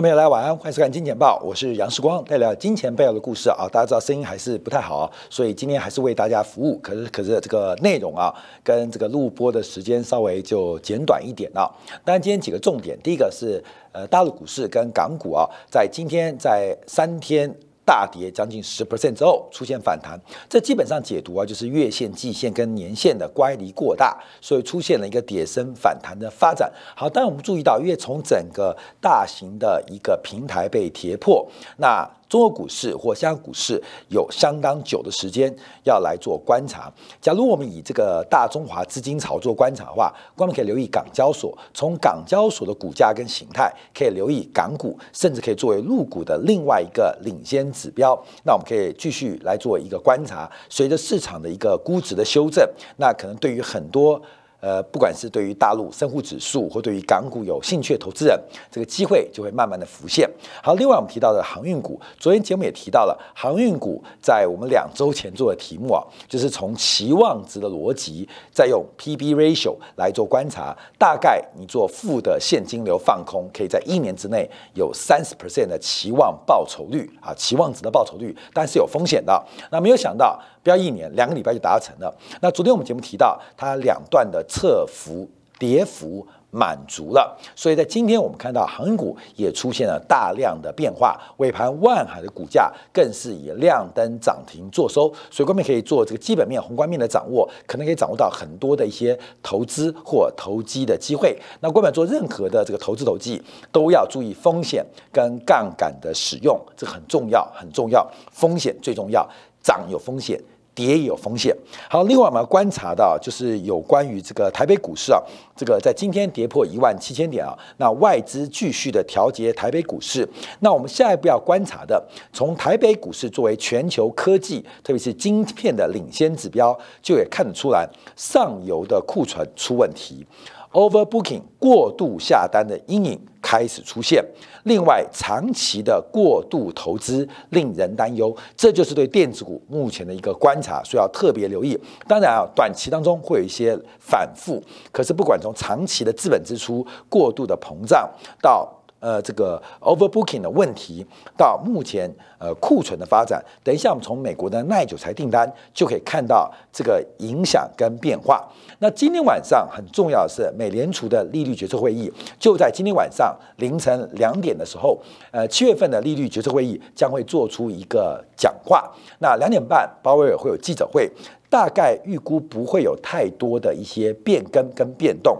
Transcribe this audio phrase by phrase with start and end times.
[0.00, 3.68] 众朋友，来晚安，欢迎收看《金钱报》，我是杨世光，带来金钱背后的故事啊。
[3.70, 6.78] 大家知道声音还是不太好，所以今天还是为大家服务。
[6.78, 11.68] 可是，可是这个内容啊，跟这个录播的时间稍微就简短一点啊。
[12.02, 17.54] 当然，今天几个重点，第一个是呃，大陆股市跟港股啊，在今天在三天。
[17.84, 26.72] 大跌将近十 percent 之后出现反弹，这基本上解读啊，就是月线、季线跟年线的乖离过大，所以出现了一个跌升反弹的发展。
[26.94, 32.08] 好，但我们注意到，因为从整个大型的一个平台被跌破，那。
[32.30, 35.52] 中国股市或香港股市有相当久的时间
[35.82, 36.90] 要来做观察。
[37.20, 48.16] 假如我们以这个大中华资金炒作观察的话，观众可以留意港交所，从港交所的股价跟形态，可以留意港股，甚至可以作为入股的另外一个领先指标。
[48.44, 50.48] 那我们可以继续来做一个观察。
[50.68, 52.64] 随着市场的一个估值的修正，
[52.98, 54.22] 那可能对于很多。
[54.60, 58.38] 呃，不管是对于大陆深沪指数，或对于港股有兴趣的投资人，
[58.70, 60.28] 这个机会就会慢慢的浮现。
[60.62, 79.42] 好，另外我们提到的航运股，昨天节目也提到了，航运股在我们两周前做的题目啊，就是从期望值的逻辑，再用 P/B ratio 来做观察，大概你做负的现金流放空，可以在一年之内有三十 percent 的期望报酬率啊，期望值的报酬率，但是有风险的。
[79.70, 80.38] 那没有想到。
[80.62, 82.14] 不要一年，两个礼拜就达成了。
[82.40, 95.08] 那昨天我们节目提到，它两段的侧幅跌幅满足了，所以在今天我们看到航运股也出现了大量的变化，尾盘万海的股价更是以亮灯涨停做收。
[95.30, 101.38] 所以观众可以做这个基本面、宏观面的掌握，可能可以掌握到很多的一些投资或投机的机会。
[101.60, 109.28] 那观众做任何的这个投资投机，都要注意风险跟杠杆的使用，这很重要，很重要，风险最重要。
[109.62, 110.40] 涨有风险，
[110.74, 111.54] 跌也有风险。
[111.88, 115.20] 好，另外我们要观察到，就是有关于这个台北股市啊，
[115.56, 120.26] 这个在今天跌破一万七千点啊，那外资继续的调节台北股市。
[120.60, 130.24] 那我们下一步要观察的，从台北股市作为全球科技，特别是晶片的领先指标，就也看得出来上游的库存出问题。
[130.72, 134.24] Overbooking 过度下单的阴影开始出现，
[134.64, 141.78] 另外长期的过度投资令人担忧，这就是对电子股目前的一个观察，所以要特别留意。
[142.06, 148.08] 当然啊，短期当中会有一些反复，可是不管从长期的资本支出过度的膨胀
[148.40, 148.76] 到。
[149.00, 151.04] 呃，这个 overbooking 的问题
[151.36, 158.46] 到目前呃库存的发展，等一下我们从美国的耐久材订单就可以看到这个影响跟变化。
[158.78, 164.98] 那今天晚上很重要的是，美联储的利率决策会议就在今天晚上凌晨两点的时候，
[165.30, 168.90] 呃，七月份的利率决策会议将会做出一个讲话。
[169.18, 171.10] 那两点半，鲍威尔会有记者会，
[171.48, 175.38] 大概预估不会有太多的一些变更跟变动。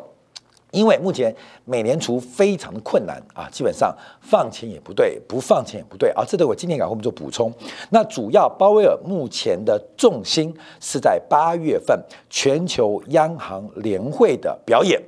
[0.73, 6.25] 因为目前美联储非常的困难啊，基本上放钱也不对，不放钱也不对啊。
[6.27, 7.53] 这对我今天赶后面做补充。
[7.91, 11.99] 那主要鲍威尔目前的重心是在八月份
[12.29, 15.03] 全球央行联会的表演。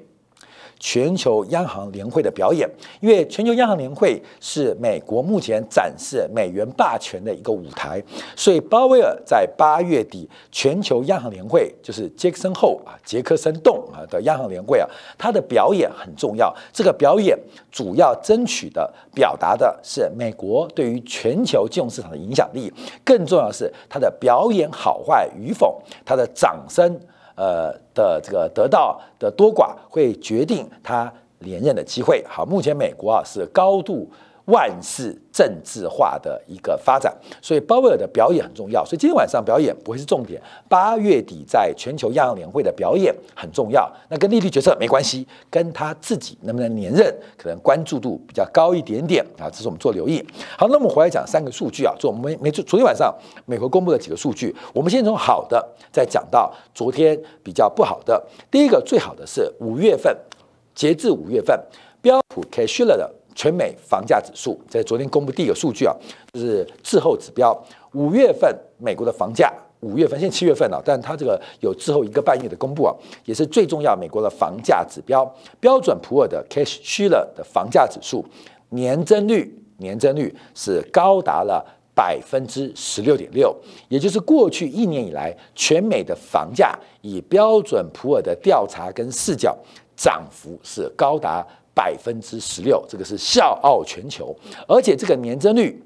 [0.85, 2.69] 全球央行年会的表演，
[3.01, 8.03] 因为全球央行年会是美国目前展示美元霸权的一个舞台，
[8.35, 16.53] 所以鲍威尔在八月底全球央行年会，就是杰克森后啊，杰克森洞啊的央行年会啊，他的表演很重要。
[16.73, 17.39] 这个表演
[17.71, 22.73] 主要争取的、表达的是美国对于全球金融市场的影响力，
[23.05, 27.01] 更重要的是他的表演好坏与否，他的掌声。
[27.35, 32.25] 呃的这个得到的多寡会决定他连任的机会。
[32.29, 34.09] 好，目前美国啊是高度。
[34.47, 38.85] 万事政治化的一个发展，所以鲍威尔的表演很重要。
[38.85, 43.91] 所以今天晚上表演不会是重点，八月底在全球央行会的表演很重要。
[44.09, 49.49] 那跟利率决策没关系，跟他自己能不能连任，可能关注度比较高一点点啊。
[49.49, 50.25] 这是我们做留意。
[50.59, 53.15] 好，那我们回来讲三个数据啊，做我们没昨昨天晚上
[53.47, 58.21] 美国公布的几个数据，我们先从好的再讲到昨天比较不好的。
[58.51, 60.17] 第一个最好的是五月份，
[60.75, 61.59] 截至五月份，
[62.01, 63.09] 标普 K 恤了的。
[63.35, 65.95] 全美房价指数在昨天公布第一个数据啊，
[66.33, 67.57] 就是滞后指标。
[67.95, 72.95] 五月份美国的房价，五月份现在七月份了，但它这个有滞后一个半月的公布啊，
[73.25, 75.25] 也是最重要美国的房价指标。
[75.61, 78.25] 标准普尔的 Cash Shiller 的房价指数
[78.71, 81.63] 年增率，年增率是高达了
[81.95, 83.55] 百分之十六点六，
[83.91, 89.55] 也就是过去一年以来全美的房价以标准普尔的调查跟视角
[89.95, 91.47] 涨幅是高达。
[91.75, 94.35] 百分之十六，这个是笑傲全球，
[94.69, 95.83] 而且这个年增率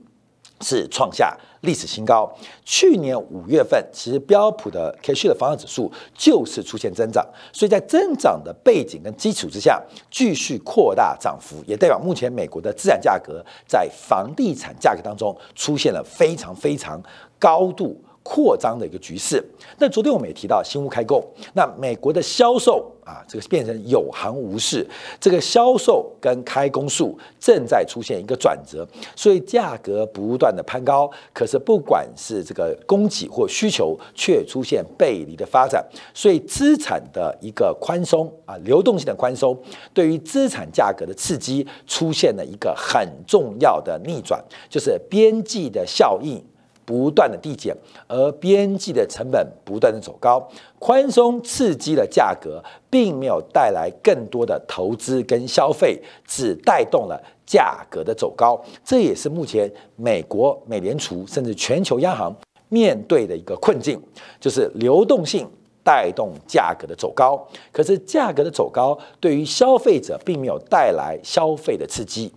[0.60, 2.30] 是创下历史新高。
[2.64, 17.00] 去年五月份，其实标普的 K 线的房产指数就是出现增长，所以在增长的背景跟基础之下，继续扩大涨幅，也代表目前美国的资产价格在房地产价格当中出现了非常非常
[17.38, 18.02] 高度。
[18.26, 19.42] 扩张的一个局势。
[19.78, 21.24] 那昨天我们也提到新屋开工，
[21.54, 24.84] 那美国的销售啊，这个变成有行无市，
[25.20, 28.84] 这个销售跟开工数正在出现一个转折，
[29.14, 31.08] 所以价格不断的攀高。
[31.32, 39.56] 可是不管是这个供给或需求，却出现背离的发展，所以资产的一个宽松啊，流动性的宽松，
[39.94, 46.42] 对于资产价格的刺激出现了一个很重要的逆转，就是边际的效应。
[46.86, 50.48] 不断的递减，而边际的成本不断的走高，
[50.78, 58.58] 宽松刺激了价格，并没有带来更多的投资跟消费，只带动了价格的走高。
[58.84, 62.34] 这也是目前美国美联储甚至全球央行
[62.68, 64.00] 面对的一个困境，
[64.40, 65.48] 就是流动性
[65.82, 72.32] 带动价格的走高，可是价格的走高对于消费者并没有带来消费的刺激，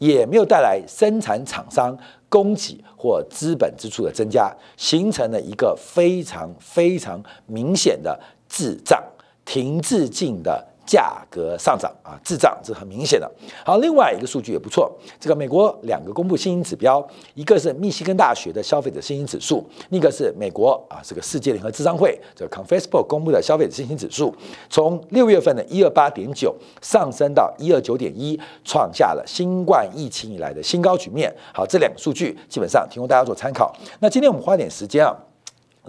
[0.00, 1.96] 也没有带来生产厂商。
[2.32, 8.16] 供给或资本支出的增加，形成了一个非常非常明显的
[8.48, 9.02] 滞胀、
[9.44, 10.64] 停滞性的。
[10.90, 13.30] 价格上涨啊，滞胀是很明显的。
[13.64, 14.90] 好，另外一个数据也不错，
[15.20, 17.00] 这个美国两个公布新兴指标，
[17.34, 24.34] 一个是密西根大学的消费者信心指数，另一个是美国啊这个世界联合智商会这个 Confacebook 公布的消费者信心指数，
[24.68, 26.52] 从六月份的一二八点九
[26.82, 31.32] 上升到一二九点一，创下了新冠疫情以来的新高局面。
[31.54, 33.72] 好，这两个数据基本上提供大家做参考。
[34.00, 35.14] 那今天我们花点时间啊。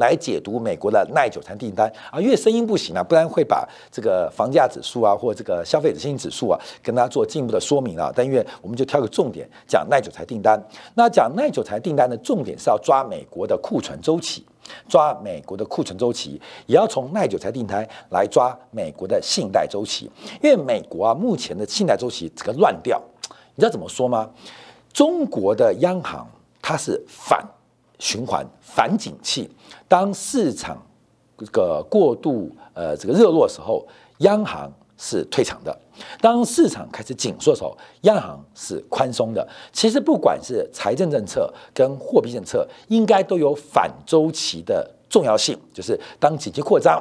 [0.01, 8.11] 来解读美国的耐久材订单啊，因为声音不行啊，不然会把这个房价指数啊，或这个消费者信心指数啊，跟大家做进一步的说明啊。
[8.15, 10.59] 但因为我们就挑个重点讲耐久材订单。
[10.95, 14.43] 那讲耐久材订单的重点是要抓美国的库存周期，
[14.89, 20.09] 抓美国的库存周期，也要从耐久材订单来抓美国的信贷周期。
[20.41, 22.99] 因为美国啊，目前的信贷周期这个乱掉，
[23.53, 24.27] 你知道怎么说吗？
[24.91, 26.27] 中国的央行
[26.59, 27.47] 它是反。
[28.01, 29.47] 循环反景气，
[29.87, 30.75] 当市场
[31.37, 33.87] 这个过度呃这个热络时候，
[34.17, 34.67] 央行
[34.97, 35.71] 是退场的；
[36.19, 39.47] 当市场开始紧缩的时候，央行是宽松的。
[39.71, 46.99] 其实不管是财政政策跟货币政策，应该都有反周期的重要性，就是当景气扩张。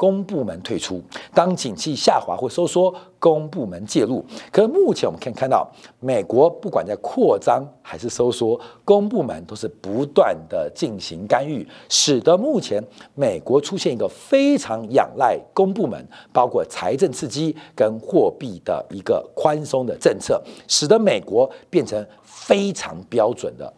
[0.00, 1.02] 公部门退出，
[1.34, 4.24] 当景气下滑或收缩，公部门介入。
[4.50, 12.82] 可是目前我们可以看到，美国不管在扩张还是收缩，公部门都是不断的进行干预，使得目前
[13.14, 16.02] 美国出现一个非常仰赖公部门，
[16.32, 23.70] 包括财政刺激跟货币的一个宽松的政策，使得美国变成非常标准的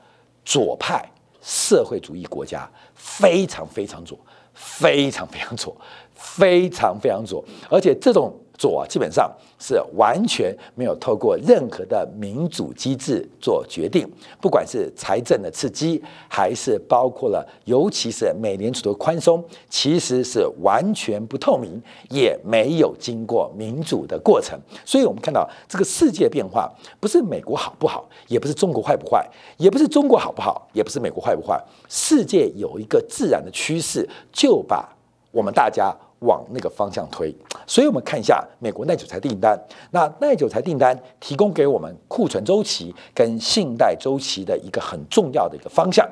[0.44, 1.04] 左派
[1.40, 4.16] 社会主义国家，非常非常左，
[4.62, 5.76] 非常非常左。
[6.14, 8.32] 非常非常左，而且这种
[8.62, 9.28] 左，基本上
[9.58, 14.08] 是完全没有透过任何的民主机制做决定，
[14.40, 24.56] 不管是财政的刺激，还是包括了，尤其是美联储的宽松，其实是完全不透明，也没有经过民主的过程。
[24.84, 34.88] 所以，我们看到这个世界变化，不是美国好不好，也不是中国坏不坏，也不是中国好不好，也不是美国坏不坏，世界有一个自然的趋势，就把
[35.32, 35.92] 我们大家。
[36.22, 37.34] 往那个方向推，
[37.66, 39.58] 所以我们看一下美国耐久材订单。
[39.90, 46.08] 那耐久材订单提供给我们库存周期跟信贷周期的一个很重要的一个方向。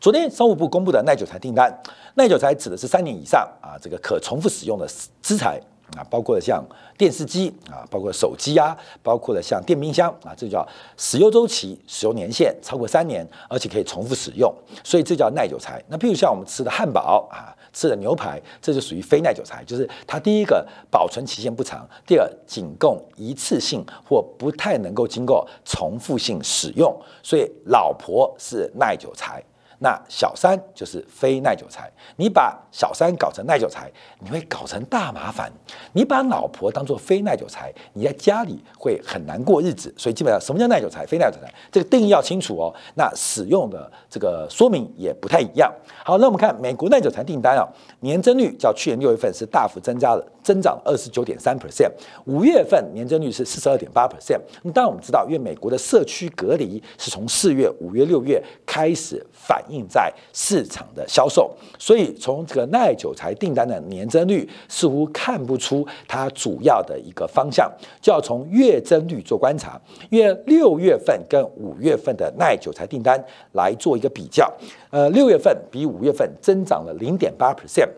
[0.00, 1.70] 昨天商务部公布的耐久材订单，
[2.14, 4.86] 耐久材指的是三年以上啊，这个可重复使用的
[5.20, 5.60] 资材
[5.96, 6.64] 啊，包括像
[6.96, 14.50] 电视机啊，包括手机啊，包括了像电冰箱啊，这叫使用周期、使用年限超过三年，而且可以重复使用，
[14.82, 15.82] 所以这叫耐久材。
[15.88, 17.56] 那譬如像我们吃的汉堡啊。
[17.72, 29.42] 吃的牛排，这就属于非耐久材，就是它第一个保存期限不长，第二仅供一次性或不太能够经过重复性使用，所以老婆是耐久材。
[29.82, 35.50] 那小三就是非耐久材，你把小三搞成耐久材，你会搞成大麻烦。
[35.94, 39.92] 你把老婆当做非耐久材，你在家里会很难过日子。
[39.96, 42.74] 所以基本上，什么叫耐久材、非耐久材，这个定义要清楚哦。
[42.94, 45.72] 那使用的这个说明也不太一样。
[46.04, 47.66] 好，那我们看美国耐久材订单啊，
[48.00, 51.90] 年增率较去年六月份是大幅增加了，增长二十九点三 percent，
[52.26, 54.40] 五月份年增率是四十二点八 percent。
[54.74, 59.64] 当然我们知道，因为美国的社区隔离是从四月、五月、六月开始反。
[59.70, 61.50] 映在市场的销售。
[61.78, 69.80] 所以从这个耐久材订单的年增率，似乎看不出它主要的一个方向，就要从月增率做观察。
[70.08, 73.22] 因为六月份跟五月份的耐久材订单
[73.52, 74.52] 来做一个比较，
[74.90, 77.88] 呃，六月份比五月份增长了零点八 percent。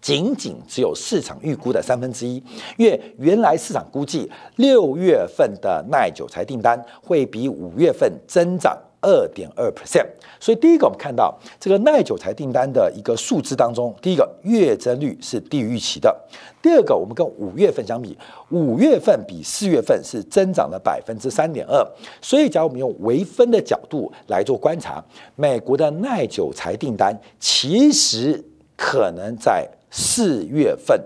[0.00, 2.34] 仅仅只有市场预估的三分之一，
[2.76, 9.70] 因为原来市场估计六月份的耐久材订单会比五月份增长二点二。
[9.74, 10.06] percent，
[10.38, 16.16] 所以第一个我们看到这个耐久材订单的一个数字当中，第一个月增率是低于预期的，
[16.62, 18.16] 第二个我们跟五月份相比，
[18.50, 21.84] 五月份比四月份是增长了百分之三点二，
[22.22, 28.40] 所以假如我们用微分的角度来做观察，美国的耐久材订单其实
[28.76, 30.96] 可能在四月份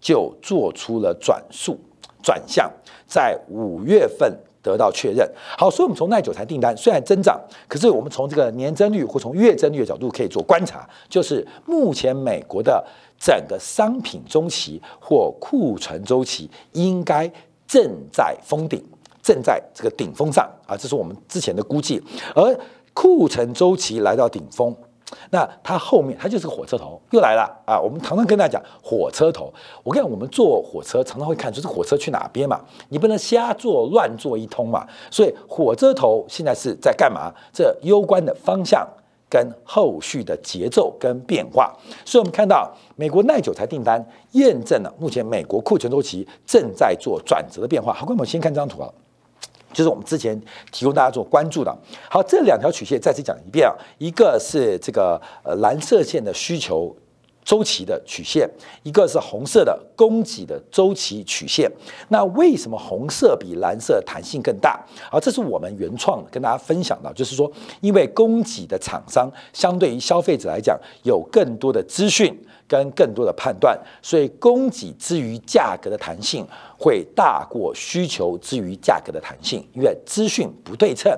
[0.00, 1.78] 就做出了转速
[2.22, 2.68] 转向，
[3.06, 4.36] 在五月份
[4.66, 5.28] 得到确认。
[5.56, 12.84] 好，所以我们从耐久材订单虽然增长，可是我们从这个年增率或从月增率的角度可以做观察，就是目前美国的
[13.18, 17.30] 整个商品周期或库存周期应该
[17.68, 18.82] 正在封顶，
[19.22, 22.02] 正在这个顶峰上啊，这是我们之前的估计。
[22.34, 22.58] 而
[22.92, 24.74] 库存周期来到顶峰。
[25.30, 27.80] 那它后面它就是个火车头又来了啊！
[27.80, 29.52] 我们常常跟大家讲火车头，
[29.84, 34.84] 我跟你讲，我们坐火车常常会看，就是火车去哪边嘛，你不能瞎坐乱坐一通嘛。
[35.10, 37.32] 所以火车头现在是在干嘛？
[37.52, 38.84] 这攸关的方向
[39.30, 41.72] 跟后续的节奏跟变化。
[42.04, 47.92] 所以我们看到美国耐久材订单验证了目前美国库存周期正在做转折的变化。
[47.92, 48.90] 好，我们先看这张图啊。
[49.76, 50.40] 就是我们之前
[50.72, 51.76] 提供大家做关注的。
[52.08, 56.96] 好，这两条曲线再次讲一遍啊，一个是这个呃蓝色线的需求
[57.44, 58.48] 周期的曲线，
[58.84, 61.70] 一个是红色的供给的周期曲线。
[62.08, 64.82] 那为什么红色比蓝色弹性更大？
[65.10, 67.52] 好，这是我们原创跟大家分享的，就是说，
[67.82, 72.34] 因为供给的厂商相对于消费者来讲，有更多的资讯。
[72.68, 76.46] 跟更多的判断，所以供给之于价格的弹性
[76.78, 81.12] 会大过需求之于价格的弹性，因为资讯不对称，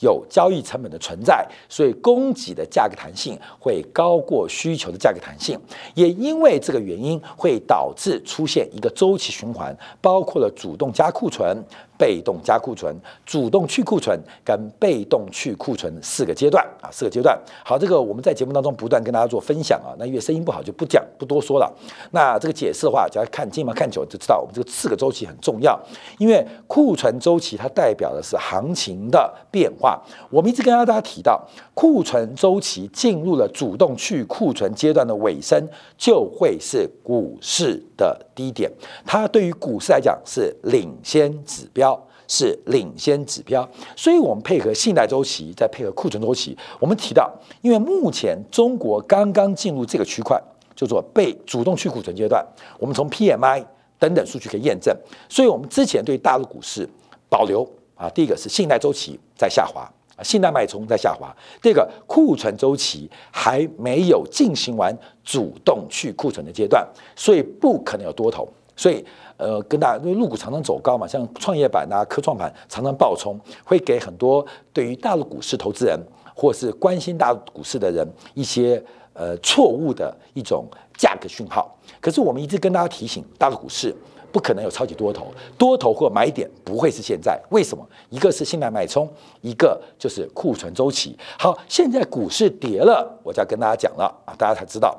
[0.00, 5.58] 有交易成本的存在，所以供给的价格弹性会高过需求的价格弹性。
[5.94, 11.64] 也因为这个原因，会导致出现一个周期循环，包括了主动加库存。
[12.02, 12.92] 被动加库存、
[13.24, 17.38] 主动去库存跟被动去库存四个阶段啊，四个阶段。
[17.64, 19.94] 好，这个我们在节目当中不断跟大家做分享啊。
[20.00, 21.72] 那因为声音不好就不讲不多说了。
[22.10, 25.78] 那这个解释的话，只要看金毛看久就知道，我们这个四个周期很重要。
[26.18, 30.02] 因为库存周期它代表的是行情的变化。
[30.28, 31.40] 我们一直跟大家提到，
[31.72, 38.68] 库存周期进入了主动去库存阶段的尾声，就会是股市的低点。
[39.06, 41.91] 它对于股市来讲是领先指标。
[42.34, 46.56] 是领先指标，所以我们配合信贷周期，再配合库存周期。
[46.80, 50.42] 我们提到，因为目前中国刚刚进入这个区块，
[50.74, 52.42] 叫做被主动去库存阶段。
[52.78, 53.62] 我们从 PMI
[53.98, 54.96] 等等数据可以验证，
[55.28, 56.88] 所以我们之前对大陆股市
[57.28, 59.86] 保留啊，第一个是信贷周期在下滑，
[60.22, 61.28] 信贷脉冲在下滑；
[61.60, 66.82] 第二个库存周期还没有进行完主动去库存的阶段，
[67.14, 68.48] 所以不可能有多头。
[68.82, 69.04] 所以，
[69.36, 75.96] 呃，跟大家因为入股常常走高嘛，像创业板啊、科创板常常爆冲，会给很多对于大陆股市投资人
[76.34, 80.66] 或是关心大陆股市的人一些呃错误的一种
[80.98, 81.72] 价格讯号。
[82.00, 83.94] 可是我们一直跟大家提醒，大陆股市
[84.32, 87.40] 不可能有超级多头，多头或买点不会是现在。
[87.50, 87.86] 为什么？
[88.10, 89.08] 一个是信贷脉冲，
[89.42, 91.16] 一个就是库存周期。
[91.38, 94.98] 好，现在股市跌了，我就跟大家讲了啊，大家才知道。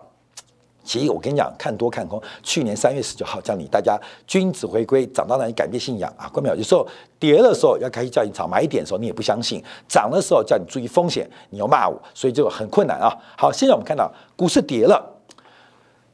[0.83, 2.21] 其实我跟你讲，看多看空。
[2.41, 6.27] 去年三月十九号叫你大家君子回归，涨到那里改变信仰啊！
[6.27, 6.85] 关淼有时候
[7.17, 13.09] 跌的时候要开始叫你炒买点的时候，你也不相信；涨的时候叫你注意风险，你又骂我，所以就很困难啊。
[13.37, 15.01] 好，现在我们看到股市跌了，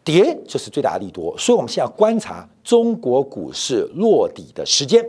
[0.03, 5.03] 跌就是最大的利多，所以我们现在观察中国股市落底的时间。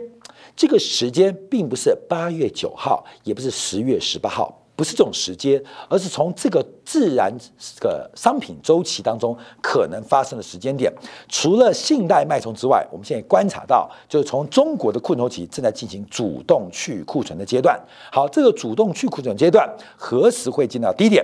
[0.53, 4.60] 这个时间并不是八月九号，也不是十月十八号。
[4.81, 10.91] 不是这种时间，而是从这个自然这个商品周期当中可能发生的时间点。
[11.29, 17.79] 除了信贷脉冲之外，我们现在观察到，就是从中国的库存期正在进行主动去库存的阶段。
[18.11, 21.23] 好，这个主动去库存阶段何时会进到低点？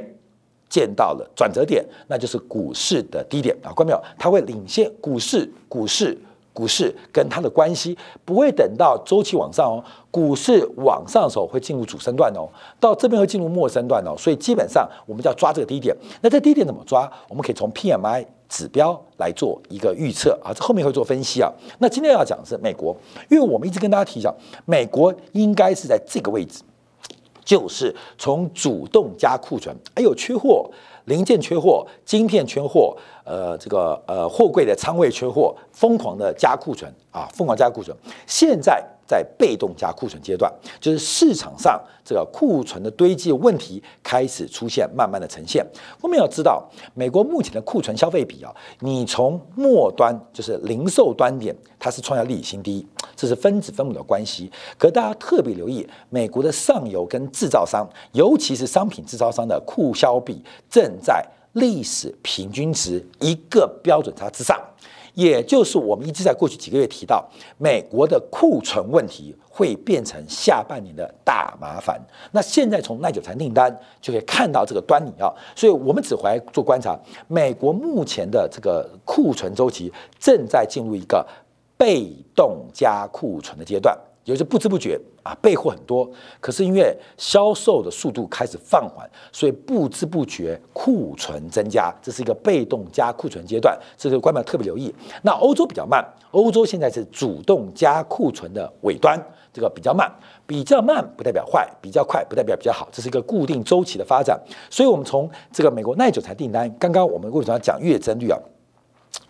[0.70, 4.00] 见到了转折点，那就是股市的低点啊，关没有？
[4.20, 6.16] 它会领先股市，股市。
[6.58, 7.96] 股市跟它的关系
[8.26, 12.50] 不会等到周期往上哦，股市往上的时候会进入主升段哦，
[12.80, 15.96] 到这边会进入末升段哦，所以基本上我们就要抓这个低点。
[16.20, 17.08] 那这低点怎么抓？
[17.30, 21.54] 我们可以从 PMI 指标来做一个预测啊，这后面会做分析啊。
[21.78, 22.98] 那今天要讲的是美国，
[23.30, 24.34] 因为我们一直跟大家提讲，
[24.66, 26.64] 美国应该是在这个位置，
[27.46, 30.68] 就是从主动加库存，哎呦缺货，
[31.08, 32.96] 零件缺货，晶片缺货，
[33.26, 37.94] 呃，这个呃货柜的仓位缺货，疯狂的加库存啊，疯狂加库存，
[38.26, 38.82] 现在。
[39.08, 45.66] 在被动加库存阶段，就是市场上这个库存的堆积问题开始出现，慢慢的呈现。
[46.02, 52.86] 我们要知道，美国目前的库存消费比啊，你从末端就是零售端点，它是创下历史新低，
[53.16, 54.52] 这是分子分母的关系。
[54.78, 64.60] 可大家特别留意，美国的上游跟制造商，尤其是商品制造商的库销比，正在历史平均值一个标准差之上。
[65.18, 72.00] 也就是我们一直在过去几个月提到，美国的库存问题会变成下半年的大麻烦。
[72.32, 76.96] 那现在从耐久材订单就可以看到这个端倪啊，所以我们只回来做观察，
[77.28, 81.26] 美国目前的这个库存周期正在进入一个
[81.76, 83.98] 被动加库存的阶段。
[84.28, 86.10] 也就是不知不觉啊，备货很多，
[86.42, 94.94] 可是因为销售的速度开始放缓，所以不知不觉库存增加，这是一个被动加库存阶段，这个观众特别留意。
[95.22, 99.18] 那欧洲比较慢，欧洲现在是主动加库存的尾端，
[99.54, 100.14] 这个比较慢，
[100.46, 104.38] 比较慢不代表坏，比较快不代表比较好，这是一个固定周期的发展。
[104.70, 108.38] 所以，我们从这个美国耐久材订单，刚刚我们为什么要讲月增率啊？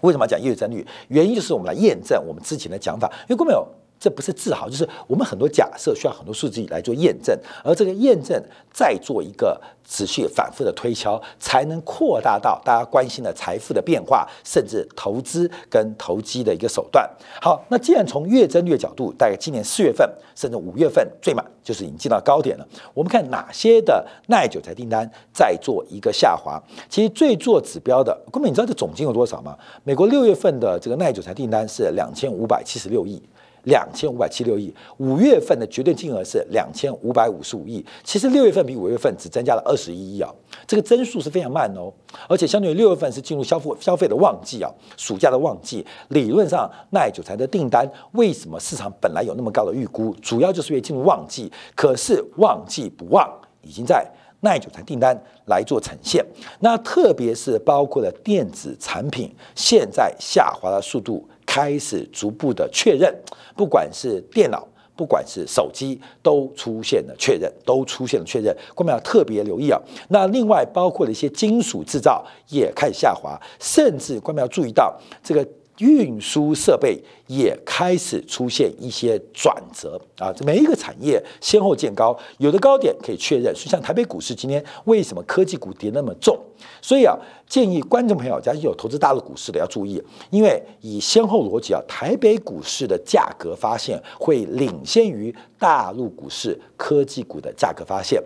[0.02, 0.84] 为什么要讲月增率？
[1.10, 3.64] 原因就是我们来验证我们之前的讲法，因为各位有。
[4.00, 17.10] 这不是自豪，就是我们很多假设需要很多数据来做验证，而这个验证再做一个持续反复的推敲，才能扩大到大家关心的财富的变化，甚至投资跟投机的一个手段。
[17.42, 22.68] 好，那既然从月增率角度，大概今年四月份甚至五月份最满就是已经进到高点了。
[22.94, 26.62] 我们看哪些的耐久材订单在做一个下滑？
[26.88, 29.58] 其实最做指标的，各位你知道这总金额多少吗？
[29.84, 33.22] 美国六月份的这个耐久材订单是两千五百七十六亿。
[33.68, 37.86] 两千五百七六亿，五月份的绝对金额是两千五百五十五亿。
[38.04, 40.34] 其实六月份比五月份只增加了二十一亿啊，
[40.66, 41.92] 这个增速是非常慢哦。
[42.30, 50.16] 而且相对于六月份是进入消费消费的旺季啊，暑假的旺季，理论上耐久材的订单为什么市场本来有那么高的预估？
[50.22, 53.30] 主要就是因为进入旺季，可是旺季不旺，
[53.62, 56.26] 已经在耐久材订单来做呈现。
[56.62, 61.28] 那特别是包括了电子产品，现在下滑的速度。
[61.48, 63.12] 开始逐步的确认，
[63.56, 68.56] 不管是电脑，不管是手机，都出现了确认，都出现了确认。
[68.76, 69.82] 我们要特别留意啊。
[70.10, 75.48] 那另外包括了一些金属制造也开始下滑，甚至我们要注意到这个
[75.80, 80.34] 运输设备也开始出现一些转折啊。
[80.46, 83.56] 每一个产业先后见高，有的高点可以确认。
[83.56, 86.38] 所以像台北股市今天为什么科技股跌那么重？
[86.82, 87.18] 所以啊。
[87.48, 98.22] 建议观众朋友，假如有投资大陆股市的要注意，因为以先后逻辑啊，台北股市的价格发现会领先于大陆股市科技股的价格发现，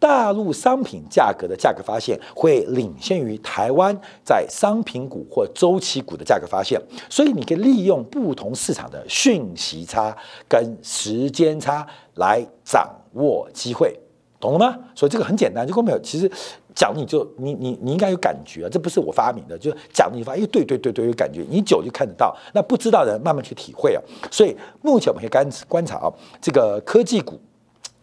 [0.00, 10.16] 大陆商品价格的价格发现会领先于台湾在商品股或周期股的价格发现，所以你可以利用不同市场的讯息差
[10.48, 13.96] 跟时间差来掌握机会，
[14.40, 14.76] 懂了吗？
[14.96, 16.28] 所以这个很简单，就跟没有其实。
[16.74, 22.36] 讲你就你你你应该有感觉啊，这不是我发明的，就是讲你发，哎，对对对对，有感觉，你久就看得到。
[22.52, 24.02] 那不知道的人慢慢去体会啊。
[24.30, 27.40] 所以目前我们可以观观察啊，这个科技股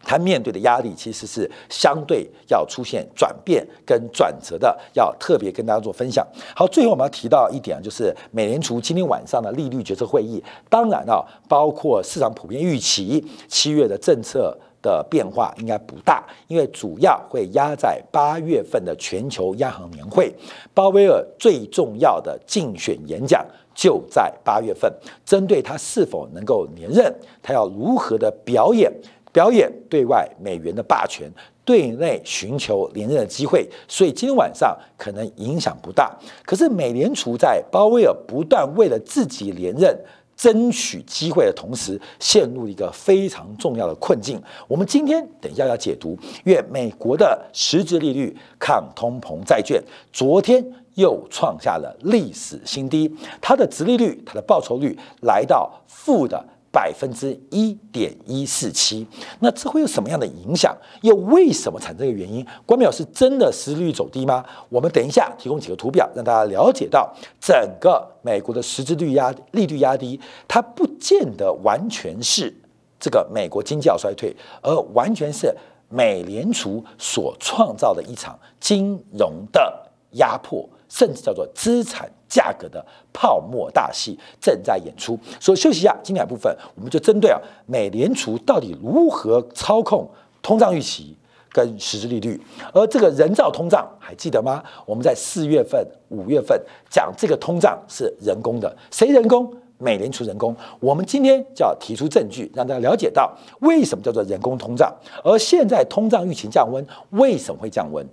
[0.03, 6.25] 它面对的压力其实是相对要出现转变跟转折的，要特别跟大家做分享。
[6.55, 14.57] 好，最后我们要提到一点啊，就是美联储今天晚上的利率决策会议，当然啊，包括市场普遍预期七月的政策。
[14.81, 20.33] 的变化应该不大，因为主要会压在八月份的全球央行年会，
[20.73, 24.91] 鲍威尔最重要的竞选演讲就在八月份，
[25.23, 28.91] 针对他是否能够连任，他要如何的表演，
[29.31, 31.31] 表演对外美元的霸权，
[31.63, 36.17] 对内寻求连任的机会，所以今天晚上可能影响不大。
[36.45, 39.95] 可是美联储在鲍威尔不断为了自己连任。
[40.35, 44.41] 争取机会的同时，陷入一个非常重要的困境。
[44.67, 50.65] 我们今天等一下要解读，因为美国的实质利率抗通膨债券昨天
[50.95, 56.43] 又创下了历史新低，它的值利率、它的报酬率来到负的。
[56.71, 59.05] 百分之一点一四七，
[59.39, 60.75] 那这会有什么样的影响？
[61.01, 62.45] 又为什么产生这个原因？
[62.65, 64.45] 关表是真的失率走低吗？
[64.69, 72.53] 我们等一下提供几个图表，让大家了解到整个美国的实质率压利率压低，它不见得完全是
[72.99, 75.53] 这个美国经济要衰退，而完全是
[75.89, 80.67] 美联储所创造的一场金融的压迫。
[80.91, 90.05] 甚至叫做资产价格的泡沫大戏正在演出，所以休息一下，精彩部分我们就针对啊，美联储到底如何操控
[90.41, 91.15] 通胀预期
[91.53, 92.39] 跟实质利率，
[92.73, 94.61] 而这个人造通胀还记得吗？
[94.85, 99.49] 我们在四月份、五月份讲这个通胀是人工的，谁人工？
[99.77, 100.55] 美联储人工。
[100.79, 104.93] 我们今天就要提出证据，让大家了解到为什么叫做人工通胀。
[105.23, 108.05] 而现在通胀预期降温，为什么会降温？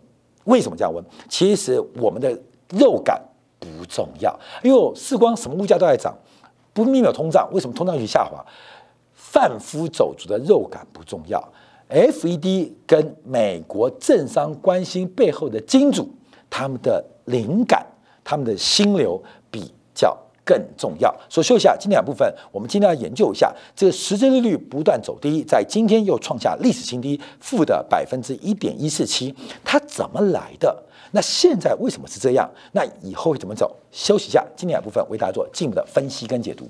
[0.45, 1.05] 为什么降温？
[1.29, 2.35] 其实我们的
[2.71, 3.23] 肉感
[3.59, 6.17] 不重要，因为四光什么物价都在涨，
[6.73, 8.45] 不一秒通胀，为什么通胀预期下滑？
[9.15, 11.43] 贩夫走卒的肉感不重要。
[11.91, 16.09] FED 跟美国政商关心背后的金主，
[16.51, 17.87] 他们的灵感、
[18.23, 21.15] 他们的心流比较更重要。
[21.29, 30.85] 所以说一下今天两部分，我们今天要研究一下这个实质利率不断走低，在今天又创下历史新低，负的百分之一点一四七，它怎么来的？
[31.11, 32.51] 那现在为什么是这样？
[32.73, 33.75] 那以后会怎么走？
[33.91, 36.69] 休息一下，今天两部分为大家做进一步的分析跟解读。